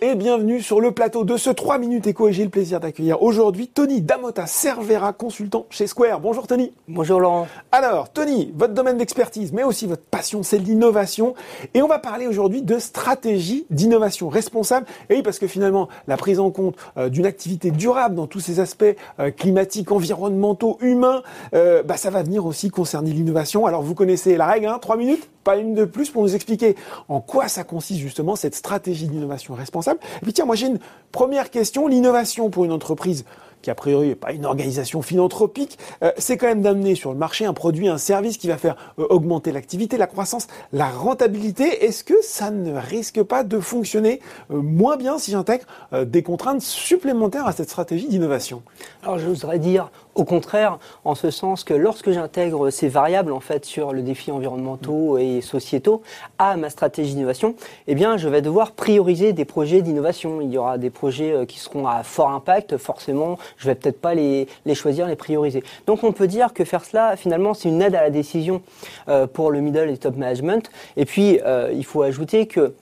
et 0.00 0.14
bienvenue 0.14 0.62
sur 0.62 0.80
le 0.80 0.92
plateau 0.92 1.24
de 1.24 1.36
ce 1.36 1.50
3 1.50 1.78
minutes 1.78 2.06
éco 2.06 2.28
et 2.28 2.32
j'ai 2.32 2.44
le 2.44 2.50
plaisir 2.50 2.78
d'accueillir 2.78 3.20
aujourd'hui 3.20 3.66
Tony 3.66 4.00
Damota 4.00 4.46
Cervera, 4.46 5.12
consultant 5.12 5.66
chez 5.70 5.88
Square. 5.88 6.20
Bonjour 6.20 6.46
Tony. 6.46 6.72
Bonjour 6.86 7.18
Laurent. 7.18 7.48
Alors 7.72 8.12
Tony, 8.12 8.52
votre 8.54 8.74
domaine 8.74 8.96
d'expertise 8.96 9.52
mais 9.52 9.64
aussi 9.64 9.88
votre 9.88 10.04
passion 10.04 10.44
c'est 10.44 10.58
l'innovation 10.58 11.34
et 11.74 11.82
on 11.82 11.88
va 11.88 11.98
parler 11.98 12.28
aujourd'hui 12.28 12.62
de 12.62 12.78
stratégie 12.78 13.66
d'innovation 13.70 14.28
responsable 14.28 14.86
et 15.08 15.16
oui 15.16 15.22
parce 15.22 15.40
que 15.40 15.48
finalement 15.48 15.88
la 16.06 16.16
prise 16.16 16.38
en 16.38 16.52
compte 16.52 16.76
euh, 16.96 17.08
d'une 17.08 17.26
activité 17.26 17.72
durable 17.72 18.14
dans 18.14 18.28
tous 18.28 18.38
ses 18.38 18.60
aspects 18.60 18.84
euh, 19.18 19.32
climatiques, 19.32 19.90
environnementaux, 19.90 20.78
humains, 20.80 21.22
euh, 21.54 21.82
bah, 21.82 21.96
ça 21.96 22.10
va 22.10 22.22
venir 22.22 22.46
aussi 22.46 22.70
concerner 22.70 23.10
l'innovation. 23.10 23.66
Alors 23.66 23.82
vous 23.82 23.96
connaissez 23.96 24.36
la 24.36 24.46
règle, 24.46 24.66
hein, 24.66 24.78
3 24.80 24.96
minutes? 24.96 25.28
Pas 25.44 25.56
une 25.56 25.74
de 25.74 25.84
plus 25.84 26.10
pour 26.10 26.22
nous 26.22 26.34
expliquer 26.34 26.76
en 27.08 27.20
quoi 27.20 27.48
ça 27.48 27.64
consiste 27.64 28.00
justement 28.00 28.36
cette 28.36 28.54
stratégie 28.54 29.08
d'innovation 29.08 29.54
responsable. 29.54 30.00
Et 30.18 30.24
puis 30.24 30.32
tiens, 30.32 30.44
moi 30.44 30.56
j'ai 30.56 30.66
une 30.66 30.78
première 31.12 31.50
question. 31.50 31.86
L'innovation 31.88 32.50
pour 32.50 32.64
une 32.64 32.72
entreprise 32.72 33.24
qui 33.62 33.70
a 33.70 33.74
priori 33.74 34.08
n'est 34.08 34.14
pas 34.14 34.32
une 34.32 34.46
organisation 34.46 35.02
philanthropique, 35.02 35.78
euh, 36.02 36.12
c'est 36.18 36.36
quand 36.36 36.46
même 36.46 36.62
d'amener 36.62 36.94
sur 36.94 37.12
le 37.12 37.18
marché 37.18 37.44
un 37.44 37.52
produit, 37.52 37.88
un 37.88 37.98
service 37.98 38.38
qui 38.38 38.48
va 38.48 38.56
faire 38.56 38.76
euh, 38.98 39.06
augmenter 39.10 39.52
l'activité, 39.52 39.96
la 39.96 40.06
croissance, 40.06 40.46
la 40.72 40.88
rentabilité. 40.88 41.84
Est-ce 41.84 42.04
que 42.04 42.14
ça 42.22 42.50
ne 42.50 42.78
risque 42.78 43.22
pas 43.22 43.44
de 43.44 43.60
fonctionner 43.60 44.20
euh, 44.50 44.56
moins 44.56 44.96
bien 44.96 45.18
si 45.18 45.30
j'intègre 45.30 45.64
des 46.04 46.22
contraintes 46.22 46.62
supplémentaires 46.62 47.46
à 47.46 47.52
cette 47.52 47.68
stratégie 47.68 48.08
d'innovation? 48.08 48.62
Alors 49.02 49.18
je 49.18 49.26
voudrais 49.26 49.58
dire 49.58 49.90
au 50.14 50.24
contraire, 50.24 50.78
en 51.04 51.14
ce 51.14 51.30
sens 51.30 51.64
que 51.64 51.72
lorsque 51.72 52.10
j'intègre 52.10 52.70
ces 52.70 52.88
variables 52.88 53.32
en 53.32 53.40
fait 53.40 53.64
sur 53.64 53.92
le 53.92 54.02
défi 54.02 54.32
environnementaux 54.32 55.18
et 55.18 55.40
sociétaux 55.40 56.02
à 56.38 56.56
ma 56.56 56.68
stratégie 56.68 57.14
d'innovation, 57.14 57.54
eh 57.86 57.94
bien 57.94 58.16
je 58.16 58.28
vais 58.28 58.42
devoir 58.42 58.72
prioriser 58.72 59.32
des 59.32 59.44
projets 59.44 59.82
d'innovation. 59.82 60.40
Il 60.40 60.50
y 60.50 60.58
aura 60.58 60.78
des 60.78 60.90
projets 60.90 61.46
qui 61.46 61.58
seront 61.58 61.86
à 61.86 62.02
fort 62.02 62.30
impact, 62.30 62.76
forcément 62.76 63.38
je 63.56 63.66
vais 63.66 63.74
peut-être 63.74 64.00
pas 64.00 64.14
les, 64.14 64.46
choisir, 64.74 65.06
les 65.06 65.16
prioriser. 65.16 65.62
Donc 65.86 66.04
on 66.04 66.12
peut 66.12 66.26
dire 66.26 66.52
que 66.52 66.64
faire 66.64 66.84
cela, 66.84 67.16
finalement, 67.16 67.54
c'est 67.54 67.68
une 67.68 67.82
aide 67.82 67.94
à 67.94 68.02
la 68.02 68.10
décision 68.10 68.62
euh, 69.08 69.26
pour 69.26 69.50
le 69.50 69.60
middle 69.60 69.90
et 69.90 69.96
top 69.96 70.16
management. 70.16 70.70
Et 70.96 71.04
puis, 71.04 71.40
euh, 71.44 71.70
il 71.72 71.84
faut 71.84 72.02
ajouter 72.02 72.46
que 72.46 72.74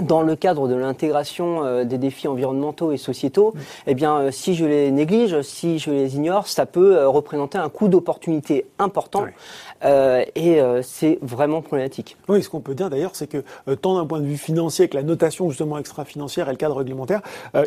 dans 0.00 0.22
le 0.22 0.36
cadre 0.36 0.68
de 0.68 0.74
l'intégration 0.74 1.64
euh, 1.64 1.84
des 1.84 1.98
défis 1.98 2.28
environnementaux 2.28 2.92
et 2.92 2.96
sociétaux, 2.96 3.54
eh 3.86 3.94
bien, 3.94 4.30
si 4.30 4.54
je 4.54 4.64
les 4.64 4.90
néglige, 4.90 5.42
si 5.42 5.78
je 5.78 5.90
les 5.90 6.16
ignore, 6.16 6.46
ça 6.46 6.66
peut 6.66 7.06
représenter 7.06 7.58
un 7.58 7.68
coût 7.68 7.88
d'opportunité 7.88 8.66
important. 8.78 9.26
Euh, 9.84 10.24
et 10.34 10.60
euh, 10.60 10.80
c'est 10.82 11.18
vraiment 11.22 11.60
problématique. 11.62 12.16
Oui, 12.28 12.42
ce 12.42 12.48
qu'on 12.48 12.60
peut 12.60 12.74
dire 12.74 12.90
d'ailleurs, 12.90 13.12
c'est 13.14 13.26
que 13.26 13.42
euh, 13.68 13.76
tant 13.76 13.96
d'un 13.96 14.06
point 14.06 14.20
de 14.20 14.26
vue 14.26 14.36
financier 14.36 14.88
que 14.88 14.96
la 14.96 15.02
notation 15.02 15.48
justement 15.48 15.78
extra-financière 15.78 16.48
et 16.48 16.52
le 16.52 16.56
cadre 16.56 16.76
réglementaire, 16.76 17.22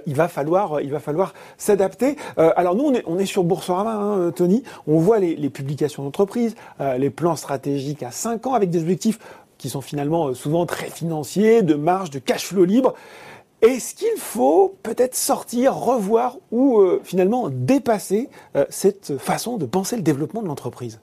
il 0.06 0.16
va 0.16 0.28
falloir, 0.28 0.82
il 0.82 0.92
va 0.92 1.00
falloir 1.00 1.34
s'adapter. 1.58 2.16
alors 2.38 2.76
nous, 2.76 2.86
on 2.86 2.94
est, 2.94 3.04
on 3.06 3.20
est 3.20 3.26
sur 3.26 3.44
Boursorama, 3.44 3.94
hein, 3.94 4.32
Tony. 4.32 4.64
On 4.88 5.00
voit 5.00 5.20
les, 5.20 5.36
les 5.36 5.50
publications 5.50 6.04
d'entreprise, 6.04 6.56
les 6.98 7.10
plans 7.10 7.36
stratégiques 7.36 8.04
à 8.04 8.12
5 8.12 8.48
ans 8.48 8.54
avec 8.54 8.70
des 8.70 8.82
objectifs 8.82 9.20
qui 9.66 9.72
sont 9.72 9.82
finalement 9.82 10.36
souvent 10.36 10.68
très 10.68 10.92
financiers, 10.92 11.64
de 11.64 11.74
marge, 11.74 12.12
de 12.12 12.20
cash 12.20 12.46
flow 12.46 12.66
libre. 12.66 12.94
Est-ce 13.64 13.96
qu'il 13.96 14.18
faut 14.18 14.76
peut-être 14.84 15.16
sortir, 15.16 15.76
revoir 15.76 16.38
ou 16.52 16.84
finalement 17.04 17.50
dépasser 17.50 18.30
cette 18.70 19.18
façon 19.18 19.58
de 19.58 19.66
penser 19.66 19.96
le 19.96 20.04
développement 20.04 20.44
de 20.44 20.48
l'entreprise? 20.48 21.00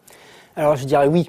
Alors 0.54 0.76
je 0.76 0.84
dirais 0.84 1.08
oui. 1.08 1.28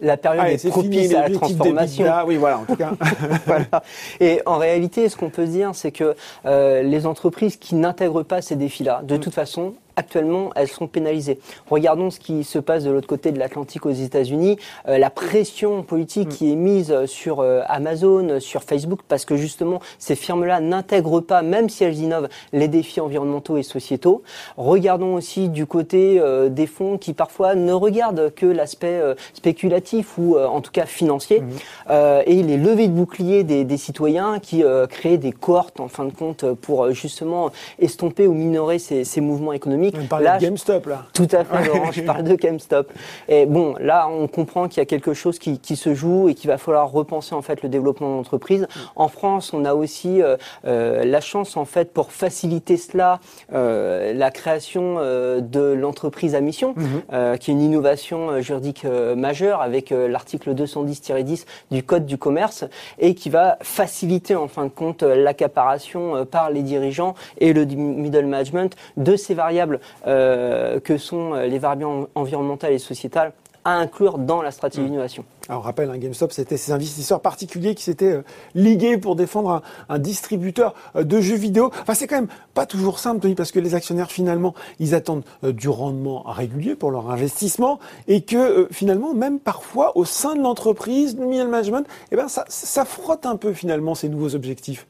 La 0.00 0.16
période 0.16 0.46
est, 0.46 0.68
propice 0.68 1.14
à 1.14 1.28
la 1.28 1.34
transformation. 1.34 2.06
Oui, 2.26 2.36
voilà, 2.36 2.58
en 2.58 2.64
tout 2.64 2.76
cas. 2.76 2.92
voilà. 3.46 3.82
Et 4.20 4.40
en 4.46 4.58
réalité, 4.58 5.08
ce 5.08 5.16
qu'on 5.16 5.30
peut 5.30 5.46
dire, 5.46 5.70
c'est 5.74 5.90
que 5.90 6.14
euh, 6.44 6.82
les 6.82 7.06
entreprises 7.06 7.56
qui 7.56 7.74
n'intègrent 7.74 8.22
pas 8.22 8.40
ces 8.40 8.54
défis-là, 8.54 9.00
de 9.02 9.16
mm. 9.16 9.20
toute 9.20 9.34
façon, 9.34 9.74
actuellement, 9.96 10.50
elles 10.54 10.68
sont 10.68 10.86
pénalisées. 10.86 11.38
Regardons 11.70 12.10
ce 12.10 12.20
qui 12.20 12.44
se 12.44 12.58
passe 12.58 12.84
de 12.84 12.90
l'autre 12.90 13.06
côté 13.06 13.32
de 13.32 13.38
l'Atlantique 13.38 13.86
aux 13.86 13.90
États-Unis. 13.90 14.58
Euh, 14.88 14.98
la 14.98 15.08
pression 15.08 15.82
politique 15.82 16.28
qui 16.28 16.52
est 16.52 16.56
mise 16.56 16.94
sur 17.06 17.40
euh, 17.40 17.62
Amazon, 17.66 18.38
sur 18.38 18.62
Facebook, 18.62 19.00
parce 19.08 19.24
que 19.24 19.36
justement, 19.36 19.80
ces 19.98 20.14
firmes-là 20.14 20.60
n'intègrent 20.60 21.20
pas, 21.20 21.42
même 21.42 21.70
si 21.70 21.82
elles 21.82 21.98
innovent, 21.98 22.28
les 22.52 22.68
défis 22.68 23.00
environnementaux 23.00 23.56
et 23.56 23.62
sociétaux. 23.62 24.22
Regardons 24.58 25.14
aussi 25.14 25.48
du 25.48 25.64
côté 25.64 26.20
euh, 26.20 26.50
des 26.50 26.66
fonds 26.66 26.98
qui 26.98 27.14
parfois 27.14 27.54
ne 27.54 27.72
regardent 27.72 28.32
que 28.34 28.46
l'aspect 28.46 29.00
spéculatif 29.32 30.18
ou 30.18 30.38
en 30.38 30.60
tout 30.60 30.72
cas 30.72 30.84
financier, 30.84 31.40
mm. 31.40 31.92
et 32.26 32.42
les 32.42 32.56
levées 32.56 32.88
de 32.88 32.92
boucliers 32.92 33.44
des, 33.44 33.64
des 33.64 33.76
citoyens 33.76 34.38
qui 34.38 34.62
créent 34.90 35.18
des 35.18 35.32
cohortes, 35.32 35.80
en 35.80 35.88
fin 35.88 36.04
de 36.04 36.10
compte, 36.10 36.44
pour 36.54 36.90
justement 36.92 37.50
estomper 37.78 38.26
ou 38.26 38.34
minorer 38.34 38.78
ces, 38.78 39.04
ces 39.04 39.20
mouvements 39.20 39.52
économiques 39.52 39.85
on 39.94 40.06
parle 40.06 40.24
de 40.24 40.40
GameStop, 40.40 40.86
là. 40.86 41.06
Tout 41.12 41.28
à 41.32 41.44
fait, 41.44 41.66
Laurent, 41.66 41.92
je 41.92 42.02
parle 42.02 42.24
de 42.24 42.34
GameStop. 42.34 42.92
Et 43.28 43.46
bon, 43.46 43.74
là, 43.80 44.08
on 44.08 44.26
comprend 44.28 44.68
qu'il 44.68 44.78
y 44.78 44.82
a 44.82 44.86
quelque 44.86 45.14
chose 45.14 45.38
qui, 45.38 45.76
se 45.76 45.94
joue 45.94 46.28
et 46.28 46.34
qu'il 46.34 46.48
va 46.48 46.58
falloir 46.58 46.90
repenser, 46.90 47.34
en 47.34 47.42
fait, 47.42 47.62
le 47.62 47.68
développement 47.68 48.10
de 48.10 48.14
l'entreprise. 48.14 48.66
En 48.94 49.08
France, 49.08 49.52
on 49.52 49.64
a 49.64 49.74
aussi 49.74 50.22
euh, 50.22 50.36
euh, 50.66 51.04
la 51.04 51.20
chance, 51.20 51.56
en 51.56 51.64
fait, 51.64 51.92
pour 51.92 52.12
faciliter 52.12 52.76
cela, 52.76 53.20
euh, 53.52 54.12
la 54.12 54.30
création 54.30 54.96
de 54.96 55.72
l'entreprise 55.72 56.34
à 56.34 56.40
mission, 56.40 56.74
mm-hmm. 56.74 57.38
qui 57.38 57.50
est 57.50 57.54
une 57.54 57.60
innovation 57.60 58.40
juridique 58.40 58.84
majeure 58.84 59.60
avec 59.60 59.90
l'article 59.90 60.54
210-10 60.54 61.44
du 61.70 61.82
Code 61.82 62.06
du 62.06 62.18
commerce 62.18 62.64
et 62.98 63.14
qui 63.14 63.30
va 63.30 63.58
faciliter, 63.60 64.34
en 64.34 64.48
fin 64.48 64.64
de 64.64 64.70
compte, 64.70 65.02
l'accaparation 65.02 66.24
par 66.24 66.50
les 66.50 66.62
dirigeants 66.62 67.14
et 67.38 67.52
le 67.52 67.64
middle 67.64 68.26
management 68.26 68.76
de 68.96 69.16
ces 69.16 69.34
variables 69.34 69.75
euh, 70.06 70.80
que 70.80 70.98
sont 70.98 71.34
euh, 71.34 71.46
les 71.46 71.58
variables 71.58 72.06
environnementales 72.14 72.72
et 72.72 72.78
sociétales 72.78 73.32
à 73.64 73.72
inclure 73.72 74.18
dans 74.18 74.42
la 74.42 74.52
stratégie 74.52 74.82
mmh. 74.82 74.90
d'innovation. 74.90 75.24
Alors, 75.48 75.62
on 75.62 75.64
rappelle, 75.64 75.90
un 75.90 75.98
GameStop, 75.98 76.30
c'était 76.30 76.56
ces 76.56 76.70
investisseurs 76.70 77.20
particuliers 77.20 77.74
qui 77.74 77.82
s'étaient 77.82 78.12
euh, 78.12 78.22
ligués 78.54 78.96
pour 78.96 79.16
défendre 79.16 79.62
un, 79.88 79.98
distributeur 79.98 80.74
de 80.94 81.20
jeux 81.20 81.34
vidéo. 81.34 81.72
Enfin, 81.82 81.94
c'est 81.94 82.06
quand 82.06 82.16
même 82.16 82.28
pas 82.54 82.64
toujours 82.64 83.00
simple, 83.00 83.20
Tony, 83.20 83.34
parce 83.34 83.50
que 83.50 83.58
les 83.58 83.74
actionnaires, 83.74 84.12
finalement, 84.12 84.54
ils 84.78 84.94
attendent 84.94 85.24
du 85.42 85.68
rendement 85.68 86.22
régulier 86.22 86.76
pour 86.76 86.92
leur 86.92 87.10
investissement 87.10 87.80
et 88.06 88.20
que, 88.20 88.68
finalement, 88.70 89.14
même 89.14 89.40
parfois, 89.40 89.96
au 89.96 90.04
sein 90.04 90.36
de 90.36 90.42
l'entreprise, 90.42 91.16
le 91.18 91.26
middle 91.26 91.48
management, 91.48 91.86
eh 92.12 92.16
ben, 92.16 92.28
ça, 92.28 92.44
ça 92.48 92.84
frotte 92.84 93.26
un 93.26 93.36
peu, 93.36 93.52
finalement, 93.52 93.96
ces 93.96 94.08
nouveaux 94.08 94.36
objectifs. 94.36 94.86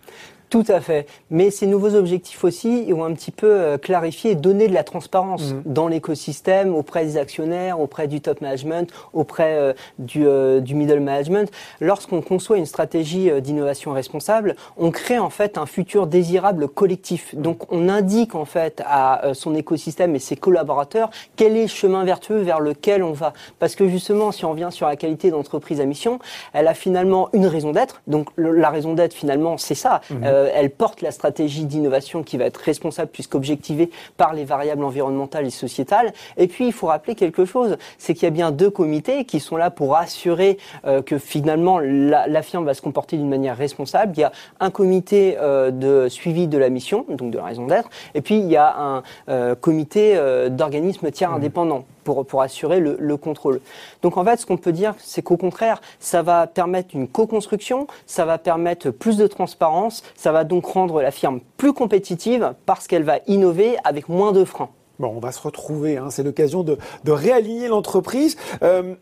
Tout 0.49 0.65
à 0.69 0.81
fait. 0.81 1.07
Mais 1.31 1.51
ces 1.51 1.67
nouveaux 1.67 1.95
objectifs 1.95 2.45
aussi 2.45 2.93
ont 2.95 3.05
un 3.05 3.13
petit 3.13 3.33
peu 3.33 3.51
euh, 3.51 3.79
clarifié 3.79 4.33
et 4.33 4.35
donné 4.37 4.69
de 4.69 4.75
la 4.75 4.85
transparence 4.85 5.53
mhm. 5.53 5.63
dans 5.67 5.89
l'écosystème 5.89 6.75
auprès 6.75 7.05
des 7.05 7.17
actionnaires, 7.17 7.81
auprès 7.81 8.07
du 8.07 8.21
top 8.21 8.41
management, 8.41 8.91
auprès 9.13 9.57
euh, 9.57 9.73
du, 9.99 10.27
euh, 10.27 10.61
du, 10.61 10.75
middle 10.75 11.01
management. 11.01 11.51
Lorsqu'on 11.81 12.23
conçoit 12.23 12.59
une 12.59 12.67
stratégie 12.67 13.31
d'innovation 13.41 13.93
responsable, 13.93 14.55
on 14.77 14.91
crée 14.91 15.19
en 15.19 15.31
fait 15.31 15.59
un 15.59 15.67
futur 15.67 16.07
désirable 16.07 16.69
collectif. 16.69 17.35
Donc 17.35 17.73
on 17.73 17.89
indique 17.89 18.35
en 18.35 18.45
fait 18.45 18.83
à 18.87 19.33
son 19.35 19.55
écosystème 19.55 20.15
et 20.15 20.19
ses 20.19 20.37
collaborateurs 20.37 21.11
quel 21.37 21.57
est 21.57 21.63
le 21.63 21.69
chemin 21.69 22.05
vertueux 22.05 22.39
vers 22.39 22.61
lequel 22.61 23.03
on 23.03 23.13
va. 23.13 23.33
Parce 23.59 23.75
que 23.75 23.89
justement, 23.89 24.33
si 24.33 24.45
on 24.45 24.51
revient 24.51 24.69
sur 24.71 24.87
la 24.87 24.97
qualité 24.97 25.31
d'entreprise 25.31 25.81
à 25.81 25.87
mission, 25.87 26.19
elle 26.53 26.69
a 26.69 26.75
finalement 26.75 27.29
une 27.33 27.47
raison 27.47 27.73
d'être. 27.73 28.03
Donc 28.07 28.29
la 28.37 28.71
raison 28.71 28.95
d'être 28.95 29.15
finalement, 29.15 29.59
c'est 29.59 29.75
ça. 29.75 30.01
Mhm. 30.11 30.25
Euh, 30.37 30.51
elle 30.55 30.71
porte 30.71 31.03
la 31.03 31.11
stratégie 31.11 31.65
d'innovation 31.65 32.23
qui 32.23 32.37
va 32.37 32.45
être 32.45 32.59
responsable 32.59 33.11
puisqu'objectivée 33.11 33.91
par 34.17 34.35
les 34.35 34.45
variables 34.45 34.85
environnementales 34.85 35.47
et 35.47 35.51
sociétales. 35.51 36.13
Et 36.37 36.47
puis, 36.47 36.67
il 36.67 36.73
faut 36.73 36.89
rappeler 36.89 37.15
quelque 37.15 37.45
chose, 37.45 37.77
c'est 37.99 38.15
qu'il 38.15 38.25
y 38.25 38.27
a 38.27 38.31
bien 38.31 38.51
deux 38.51 38.71
comités 38.71 39.25
qui 39.25 39.41
sont 39.41 39.57
là 39.57 39.71
pour 39.71 39.97
assurer 39.97 40.59
euh, 40.85 41.03
que 41.03 41.19
finalement 41.19 41.79
la, 41.79 42.43
firme 42.43 42.65
va 42.65 42.75
se 42.75 42.83
comporter 42.83 43.17
d'une 43.17 43.29
manière 43.29 43.57
responsable. 43.57 44.13
Il 44.17 44.21
y 44.21 44.25
a 44.25 44.33
un 44.61 44.71
comité 44.71 45.37
euh, 45.41 45.71
de 45.71 46.09
suivi 46.09 46.49
de 46.49 46.59
la 46.59 46.69
mission, 46.69 47.07
donc 47.09 47.31
de 47.31 47.39
la 47.39 47.45
raison 47.45 47.67
d'être, 47.67 47.89
et 48.15 48.21
puis 48.21 48.39
il 48.39 48.47
y 48.47 48.57
a 48.57 49.03
un 49.29 49.55
comité 49.57 50.19
d'organismes 50.51 51.11
tiers 51.11 51.31
mmh. 51.31 51.35
indépendants 51.35 51.85
pour, 52.15 52.43
assurer 52.43 52.81
le, 52.81 53.17
contrôle. 53.17 53.61
Donc 54.03 54.17
en 54.17 54.25
fait, 54.25 54.37
ce 54.39 54.47
qu'on 54.47 54.57
peut 54.57 54.73
dire, 54.73 54.95
c'est 54.99 55.23
qu'au 55.23 55.37
contraire, 55.37 55.81
ça 56.01 56.23
va 56.23 56.47
permettre 56.47 56.95
une 56.95 57.09
co-construction, 57.09 57.87
ça 58.07 58.25
va 58.25 58.39
permettre 58.39 58.91
plus 58.91 59.17
de 59.17 59.27
transparence, 59.27 60.03
ça 60.15 60.33
va 60.33 60.45
donc 60.45 60.67
rendre 60.67 61.03
la 61.03 61.11
firme 61.11 61.41
plus 61.57 61.73
compétitive 61.73 62.55
parce 62.67 62.87
qu'elle 62.87 63.03
va 63.03 63.19
innover 63.27 63.77
avec 63.85 64.09
moins 64.09 64.33
de 64.33 64.45
freins. 64.45 64.71
Bon, 64.99 65.13
on 65.15 65.21
va 65.21 65.33
se 65.33 65.41
retrouver, 65.41 65.99
hein. 65.99 66.09
c'est 66.11 66.23
l'occasion 66.23 66.63
de, 66.63 66.79
réaligner 67.07 67.69
l'entreprise. 67.69 68.37
Euh, 68.63 68.95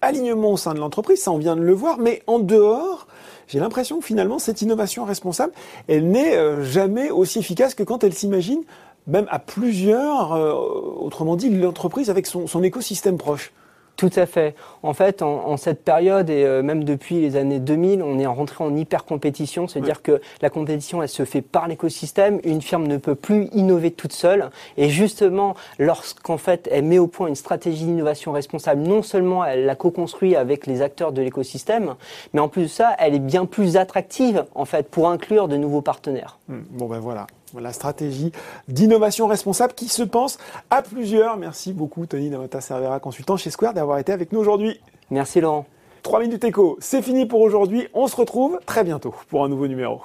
alignement 0.00 0.52
au 0.52 0.56
sein 0.56 0.74
de 0.74 0.78
l'entreprise, 0.78 1.22
ça 1.22 1.30
on 1.32 1.38
vient 1.38 1.56
de 1.56 1.62
le 1.62 1.72
voir, 1.72 1.98
mais 1.98 2.22
en 2.26 2.38
dehors, 2.38 3.06
j'ai 3.48 3.58
l'impression 3.60 3.98
que 3.98 4.04
finalement 4.04 4.38
cette 4.38 4.62
innovation 4.62 5.04
responsable, 5.04 5.52
elle 5.88 6.08
n'est 6.08 6.36
euh, 6.36 6.62
jamais 6.62 7.10
aussi 7.10 7.38
efficace 7.38 7.74
que 7.74 7.82
quand 7.82 8.04
elle 8.04 8.12
s'imagine 8.12 8.62
même 9.06 9.26
à 9.30 9.38
plusieurs, 9.38 10.32
euh, 10.32 10.52
autrement 10.52 11.36
dit, 11.36 11.50
l'entreprise 11.50 12.10
avec 12.10 12.26
son, 12.26 12.62
écosystème 12.62 13.18
proche. 13.18 13.52
Tout 13.96 14.10
à 14.16 14.26
fait. 14.26 14.54
En 14.82 14.92
fait, 14.92 15.22
en, 15.22 15.56
cette 15.56 15.82
période 15.82 16.28
et 16.28 16.44
euh, 16.44 16.62
même 16.62 16.84
depuis 16.84 17.18
les 17.18 17.36
années 17.36 17.60
2000, 17.60 18.02
on 18.02 18.18
est 18.18 18.26
rentré 18.26 18.62
en 18.62 18.76
hyper 18.76 19.06
compétition, 19.06 19.68
c'est-à-dire 19.68 20.02
que 20.02 20.20
la 20.42 20.50
compétition, 20.50 21.02
elle 21.02 21.08
se 21.08 21.24
fait 21.24 21.40
par 21.40 21.66
l'écosystème. 21.66 22.38
Une 22.44 22.60
firme 22.60 22.86
ne 22.86 22.98
peut 22.98 23.14
plus 23.14 23.48
innover 23.54 23.90
toute 23.92 24.12
seule. 24.12 24.50
Et 24.76 24.90
justement, 24.90 25.54
lorsqu'en 25.78 26.36
fait, 26.36 26.68
elle 26.70 26.84
met 26.84 26.98
au 26.98 27.06
point 27.06 27.28
une 27.28 27.36
stratégie 27.36 27.86
d'innovation 27.86 28.32
responsable, 28.32 28.82
non 28.82 29.02
seulement 29.02 29.42
elle 29.46 29.64
la 29.64 29.76
co-construit 29.76 30.36
avec 30.36 30.66
les 30.66 30.82
acteurs 30.82 31.12
de 31.12 31.22
l'écosystème, 31.22 31.94
mais 32.34 32.40
en 32.40 32.48
plus 32.48 32.64
de 32.64 32.68
ça, 32.68 32.94
elle 32.98 33.14
est 33.14 33.18
bien 33.18 33.46
plus 33.46 33.78
attractive 33.78 34.44
en 34.54 34.66
fait 34.66 34.90
pour 34.90 35.08
inclure 35.08 35.48
de 35.48 35.56
nouveaux 35.56 35.80
partenaires. 35.80 36.38
Hmm. 36.48 36.60
bon 36.70 36.86
ben 36.86 36.98
voilà, 36.98 37.26
la 37.60 37.72
stratégie 37.72 38.32
d'innovation 38.68 39.26
responsable 39.26 39.74
qui 39.74 39.88
se 39.88 40.02
pense 40.02 40.38
à 40.70 40.82
plusieurs. 40.82 41.36
Merci 41.36 41.72
beaucoup 41.72 42.06
Tony 42.06 42.30
Damata 42.30 42.60
Cervera, 42.60 43.00
consultant 43.00 43.36
chez 43.36 43.50
Square, 43.50 43.74
d'avoir 43.74 43.98
été 43.98 44.12
avec 44.12 44.32
nous 44.32 44.40
aujourd'hui. 44.40 44.80
Merci 45.10 45.40
Laurent. 45.40 45.66
3 46.02 46.20
minutes 46.20 46.44
écho, 46.44 46.76
c'est 46.80 47.02
fini 47.02 47.26
pour 47.26 47.40
aujourd'hui. 47.40 47.88
On 47.92 48.06
se 48.06 48.16
retrouve 48.16 48.60
très 48.64 48.84
bientôt 48.84 49.14
pour 49.28 49.44
un 49.44 49.48
nouveau 49.48 49.66
numéro. 49.66 50.00